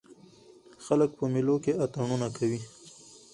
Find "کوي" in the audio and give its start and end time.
2.37-2.59